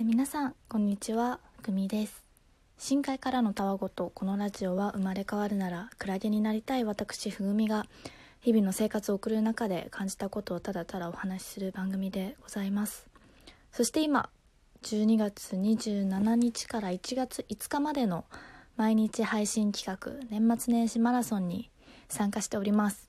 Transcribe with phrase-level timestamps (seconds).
[0.00, 1.38] 皆さんこんにちは。
[1.62, 2.24] くみです。
[2.78, 7.86] 深海からのたわごとこのラジオは生まれ変わるならクラゲになりたい私ふぐみが
[8.40, 13.06] 日々の生活を送る中で感じたことをただただお話しする番組でございます。
[13.70, 14.28] そして今
[14.82, 18.24] 12月27日から1月5日までの
[18.76, 21.70] 毎日配信企画年末年始マラソンに
[22.08, 23.08] 参加しております。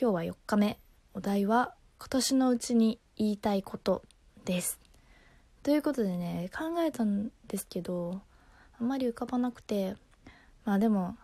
[0.00, 0.78] 今日は4日目。
[1.12, 4.02] お題は今年のうちに言いたいこと
[4.46, 4.89] です。
[5.62, 8.22] ということでね考えたんですけど
[8.80, 9.94] あんまり浮かばなくて
[10.64, 11.16] まあでも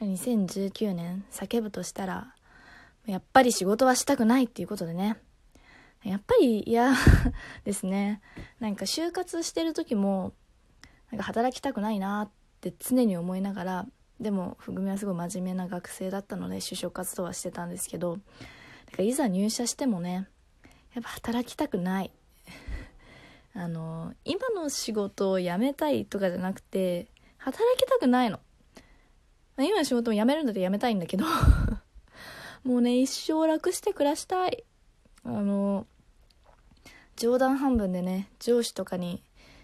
[0.00, 2.34] 2019年叫ぶとしたら
[3.06, 5.16] やっぱり仕事はしたくないっていうことでね。
[6.04, 6.92] やっぱり嫌
[7.64, 8.20] ですね。
[8.60, 10.32] なんか就活してる時も
[11.10, 12.30] なんか働きたくないなっ
[12.60, 13.86] て常に思いながら
[14.20, 18.18] でもふぐみはすごい真面目な学生だったので就職活動はしてたんですけど
[18.98, 20.28] いざ入社してもね
[20.94, 22.10] やっぱ働きたくない。
[23.58, 27.08] あの今の仕事を辞めたいとかじゃなくて
[27.38, 28.38] 働きたくないの。
[29.58, 31.24] 今の仕事も辞めるんだって辞めたいんだけど
[32.64, 34.64] もうね一生楽して暮らしたい。
[35.24, 35.86] あの
[37.16, 39.22] 冗談半分でね上司とかに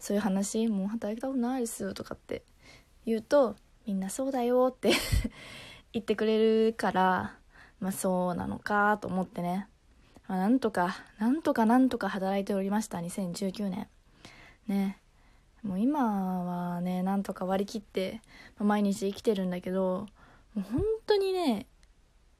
[0.00, 2.42] そういう話もう働きたくないですよとかって
[3.04, 3.54] 言うと
[3.86, 4.92] みんなそうだよって
[5.92, 7.38] 言ってくれるから
[7.80, 9.68] まあそうなのかと思ってね。
[10.26, 13.88] まあ、なんとか、なんとかなんとか働いておりました、2019年。
[14.66, 14.98] ね。
[15.62, 18.20] もう今はね、なんとか割り切って、
[18.58, 20.06] 毎日生きてるんだけど、
[20.54, 21.66] もう本当にね、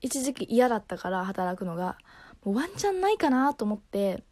[0.01, 1.97] 一時期嫌だったから働くのが、
[2.45, 4.23] もうワンチャンないかなと思って、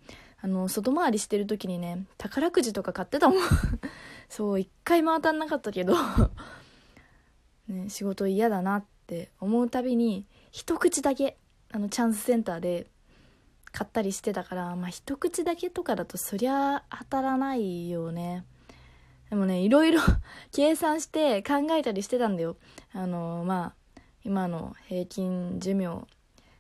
[0.41, 3.39] あの、外回りしてる時にね、宝くじとか買ってたもん。
[4.29, 5.95] そう、一回も当たんなかったけど
[7.69, 11.39] ね、仕事嫌だなって思うたびに、一口だけ、
[11.71, 12.87] あの、チャンスセンターで
[13.73, 18.45] 買ったりしてたからまあ一口だけとかだとそりゃ当たらないよね。
[19.31, 20.01] でもねいろいろ
[20.53, 22.57] 計算して考えたりしてたんだよ。
[22.93, 26.07] あのまあ今の平均寿命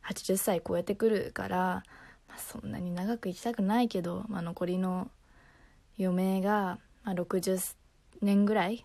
[0.02, 1.84] 80歳超えてくるから、
[2.28, 5.10] まあ、そんなに長く生きたくないけど、まあ、残りの
[5.98, 7.74] 余命が、まあ、60
[8.20, 8.84] 年ぐらい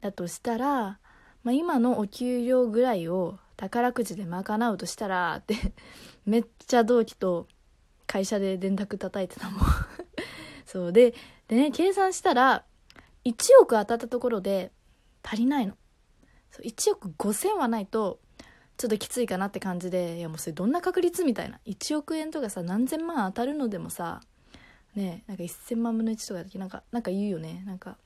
[0.00, 0.98] だとしたら、
[1.44, 5.56] まあ、今のお給料ぐらいを宝くじで賄うとしたらって
[6.24, 7.48] めっちゃ同期と
[8.06, 9.60] 会社で電卓叩いてたもん。
[10.64, 10.92] そう。
[10.92, 11.12] で
[11.48, 12.64] でね計算したら
[13.24, 14.72] 1億当たったところで
[15.22, 15.76] 足りないの。
[16.52, 18.20] そう1億5000はないと
[18.76, 21.60] ちょっときついかなって感じでいやもうそれどんな確率みたいな。
[21.66, 24.20] 1億円とかさ何千万当たるのでもさ
[24.94, 26.58] ねなんか1000万分の1とかだけ？
[26.60, 27.64] なんかなんか言うよね。
[27.66, 27.98] なんか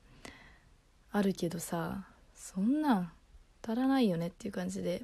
[1.10, 3.12] あるけどさそんなん
[3.60, 5.02] 当たらないよねっていう感じで。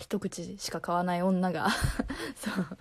[0.00, 1.68] 一口しか買わない女が
[2.36, 2.78] そう。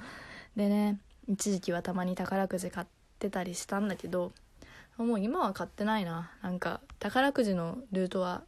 [0.55, 2.87] でね一時期はたまに宝くじ買っ
[3.19, 4.31] てたりしたんだけど
[4.97, 6.31] もう今は買ってないな。
[6.41, 8.43] なんか宝くじのルートは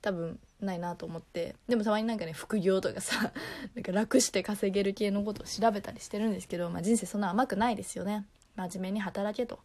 [0.00, 1.56] 多分ないなと思って。
[1.68, 3.32] でもたまになんかね副業とかさ
[3.74, 8.26] なんか楽して稼げる系のことを調べたりしてるんですけど、まあ、人生そんな甘くないですよね。
[8.56, 9.58] 真面目に働けと。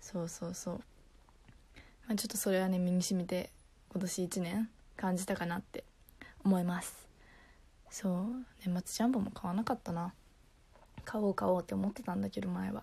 [0.00, 0.74] そうそうそう、
[2.06, 3.50] まあ、ちょっとそれはね身にしみて
[3.90, 5.84] 今年1年感じたかなって
[6.42, 7.03] 思います。
[7.90, 8.12] そう。
[8.64, 10.12] 年末ジャンボも買わなかったな。
[11.04, 12.82] 買おう買おうって思ってたんだけど前は。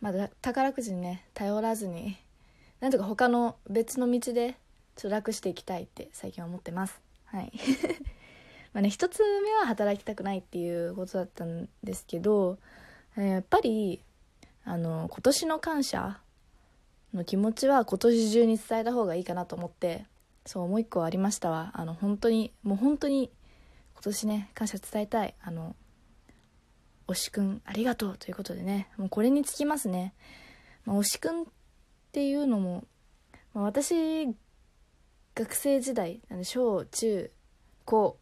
[0.00, 2.18] まだ宝くじにね頼らずに
[2.80, 4.56] なんとか他の別の道で
[4.96, 7.00] ちょっと楽していきたいって最近は思ってます。
[7.26, 7.52] はい。
[8.74, 12.58] まあね一つ目は働きたくないっていうことだったんですけど
[13.16, 14.02] やっぱり
[14.64, 16.20] あの今年の感謝
[17.12, 20.06] の気持ちは今年中に伝えた方がいいかなと思って
[20.44, 21.70] そうもう一個ありましたわ。
[21.74, 23.30] あの本当にもう本当に
[24.04, 25.34] 今年ね感謝伝えたい。
[25.40, 25.74] あの
[27.08, 28.88] 推しくんありがとうということでね。
[28.98, 30.12] もうこれにつきますね、
[30.84, 31.44] まあ、推しくんっ
[32.12, 32.84] ていうのも、
[33.54, 34.26] まあ、私
[35.34, 37.30] 学生時代小中
[37.86, 38.18] 高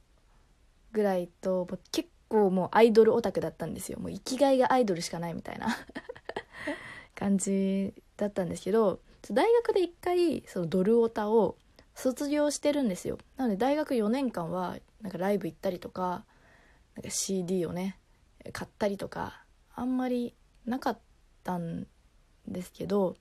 [0.93, 3.99] ぐらいと結構もうアイドルオタクだったんですよ。
[3.99, 5.67] もう生きがいがアイドルしかないみたいな。
[7.17, 9.01] 感じだったんですけど
[9.33, 11.57] 大学で一回そのドルオタを
[11.95, 13.19] 卒業してるんですよ。
[13.37, 16.25] なので大学4年間はなんかライブ行ったりとか
[16.97, 17.99] なんか CD をね
[18.53, 19.45] 買ったりとか
[19.75, 20.35] あんまり
[20.67, 20.99] なかっ
[21.45, 21.87] たん
[22.47, 23.17] ですけど、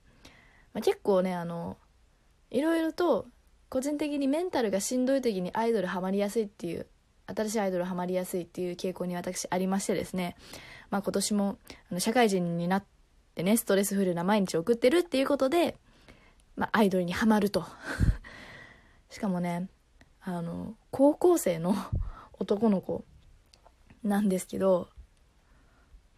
[0.72, 1.76] まあ、結構ねあの
[2.50, 3.26] いろいろと
[3.68, 6.86] 個人的にメンタルがしんどい時にアイドルハマりやすいっていう
[7.26, 10.36] 新しいアイドルハマりやすいっていう傾向に私ありましてですね、
[10.90, 11.58] まあ、今年も
[11.90, 12.84] あの社会人になっ
[13.34, 15.76] てねストレスフルな毎日を送ってるっていうことで、
[16.56, 17.64] まあ、アイドルにはまると。
[19.12, 19.68] しかもね
[20.22, 21.74] あの高校生の
[22.40, 23.04] 男の子
[24.02, 24.88] なんですけど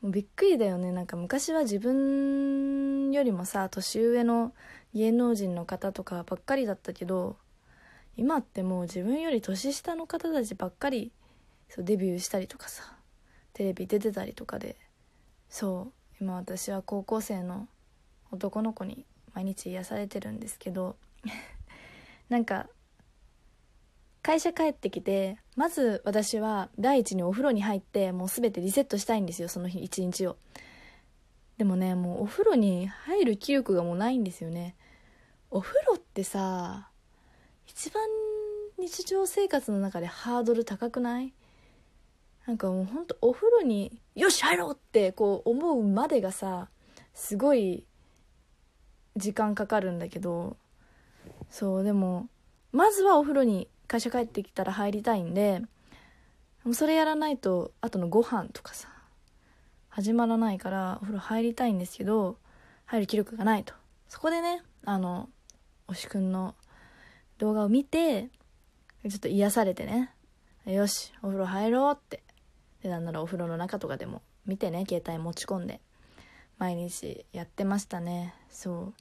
[0.02, 0.92] びっくりだよね。
[0.92, 4.54] なんか昔は自分よりもさ年上の
[4.94, 7.36] 芸能人の方とかばっかりだったけど
[8.16, 11.10] 今ってもう自分より年下の方たちばっかり
[11.68, 12.96] そうデビューしたりとかさ
[13.54, 14.76] テレビ出てたりとかで
[15.48, 17.66] そう今私は高校生の
[18.30, 20.96] 男の子に毎日癒されてるんですけど
[22.28, 22.68] なんか
[24.24, 30.38] 会社帰ってきてまず私は第一にお風呂に入ってもう全てリセットしたいんですよその日一日を。
[31.58, 34.76] でもねもうお風呂に入る気力がもうないんですよね。
[35.50, 36.88] お風呂ってさ
[37.66, 38.02] 一番
[38.78, 41.34] 日常生活の中でハードル高くない？
[42.46, 46.68] なんかもうほんとお風呂によし入ろうってこう思うまでがさ
[47.12, 47.84] すごい
[49.16, 50.56] 時間かかるんだけど。
[51.50, 52.26] そうでも
[52.72, 55.62] まずはお風呂に会社帰ってきたら入りたいんで
[56.72, 58.88] それやらないと後のご飯とかさ
[59.88, 62.36] 始まらないからお風呂入りたいんですけど
[62.86, 63.74] 入る気力がないと。
[64.08, 65.28] そこでねあの
[65.88, 66.54] 推しくんの
[67.38, 68.28] 動画を見て
[69.08, 70.10] ちょっと癒されてね
[70.66, 72.22] よしお風呂入ろうって。
[72.82, 75.80] でなんならお風呂の中とかでも見てね携帯持ち込んで
[76.58, 78.34] 毎日やってましたね。
[78.50, 78.94] そう。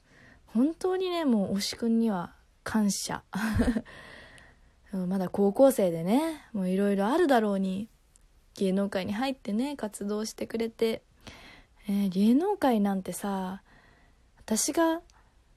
[0.46, 3.22] 本当にねもう推しくんには感謝。
[4.96, 7.88] まだ高校生でねもういろいろあるだろうに
[8.54, 11.02] 芸能界に入ってね活動してくれて、
[11.88, 13.62] えー、芸能界なんてさ
[14.38, 15.00] 私が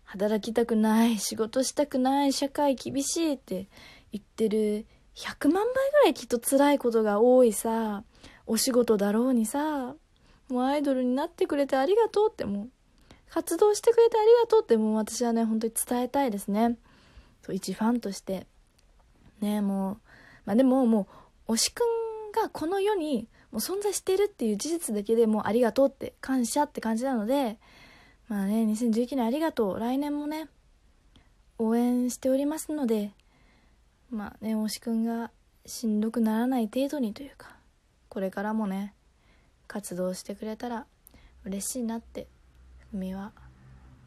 [0.03, 3.67] 働きたくない仕事したくない社会厳しいって
[4.11, 4.85] 言ってる
[5.15, 8.03] 100万倍ぐらいきっと辛いことが多いさ
[8.45, 9.95] お仕事だろうにさ
[10.49, 12.69] もうアイドルになってくれてありがとうってもう
[13.29, 16.77] 活動してくれてありがとうってもう私はね本当に伝えたいですね。
[17.41, 18.47] そう一ファンとして。
[19.41, 19.97] ねもう
[20.45, 21.07] まあでもも
[21.47, 27.57] う推しくんがこの世にもう存在してるっていう事実だけでもうありがとうって感謝って感じなので
[28.27, 29.79] まあね2019年ありがとう。
[29.79, 30.47] 来年もね
[31.59, 33.11] 応援しておりますので
[34.09, 35.31] まあね推しくんが
[35.65, 37.55] しんどくならない程度にというか
[38.09, 38.93] これからもね
[39.67, 40.85] 活動してくれたら
[41.43, 42.27] 嬉しいなって
[42.91, 43.31] ふみは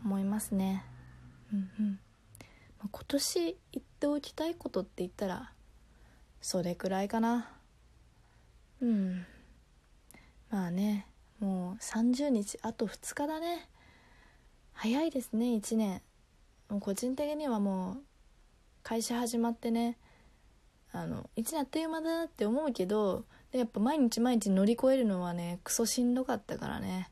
[0.04, 0.84] 思いますね。
[1.52, 1.98] うんうん、
[2.88, 5.52] 今年言っておきたいことって言ったら
[6.40, 7.50] それくらいかな。
[8.80, 9.26] うん。
[10.48, 11.06] まあね
[11.38, 13.68] もう30日あと2日だね。
[14.72, 16.02] 早いですね1年。
[16.70, 18.02] もう個人的にはもう
[18.82, 19.98] 会社始まってね
[20.92, 27.10] あの1年あっという間だなって思うけどでやっぱ毎日毎日乗り越えるのはねクソしんどかったからね、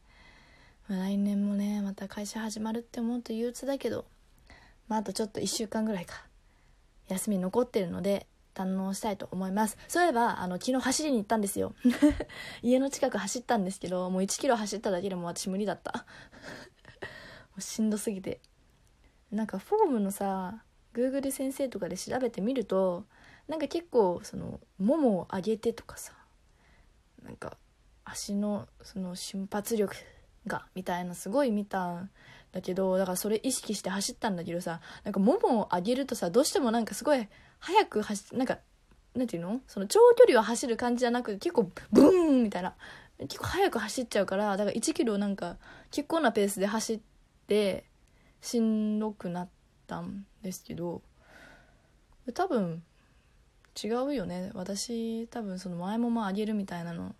[0.88, 4.06] 来年もねまた会社始まるって思うと憂鬱だけど。
[4.88, 6.28] まああとちょっと1週間ぐらいか。
[7.08, 9.78] 休み残ってるので堪能したいと思います。
[9.88, 11.74] そういえばあの昨日走りに行ったんですよ。
[12.62, 15.92] 家の近く走ったんですけどもう1キロ走っただけでも私無理だった。
[17.52, 18.40] もうしんどすぎて。
[19.30, 20.64] なんかフォームのさ
[20.94, 23.04] Google 先生とかで調べてみると
[23.46, 26.14] なんか結構そのももを上げてとかさ
[27.22, 27.58] なんか
[28.04, 29.94] 足のその瞬発力
[30.46, 32.08] がみたいなすごい見た
[32.52, 37.28] だけどだからそれ意識して走ったんだけどさなんかももを上げるとさどうしてもなんかすごい
[37.58, 38.58] 速く走なんか
[39.14, 39.60] なんていうの？
[39.66, 42.74] その長距離を走る感じじゃなくて結構ブーンみたいな
[43.18, 45.56] 結構速く走っちゃうからだから1キロなんか
[45.90, 47.00] 結構なペースで走っ
[47.48, 47.84] て
[48.40, 49.48] しんどくなっ
[49.86, 51.02] たんですけど
[52.32, 52.82] 多分
[53.82, 54.50] 違うよね。
[54.54, 57.14] 私多分その前もまあげるみたいなの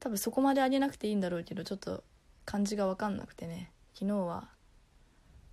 [0.00, 2.04] 多分そこまで上げなくていいんだろうけどちょっと
[2.44, 3.70] 感じが分かんなくてね。
[3.94, 4.48] 昨日は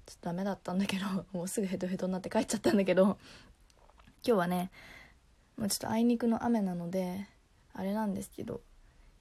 [0.05, 3.17] ちょっとダメだったんだけど もうすぐヘトヘトになって帰っちゃったんだけど今
[4.23, 4.71] 日はね
[5.57, 7.27] もうちょっとあいにくの雨なので
[7.73, 8.61] あれなんですけど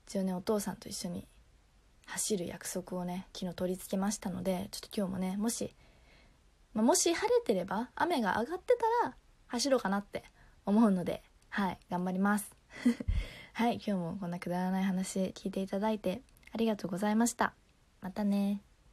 [0.06, 1.28] 一応ねお父さんと一緒に
[2.06, 5.76] 走る約束をね昨日取り付けましたのでちょっと今日もねもし、
[6.72, 9.16] まあ、もし晴れてれば雨が上がってたら
[9.48, 10.24] 走ろうかなって
[10.66, 12.56] 思うのではい頑張ります。
[13.52, 16.22] はい今日もこんなくだらない話聞いていただいて
[16.52, 17.54] ありがとうございました。
[18.00, 18.62] またね。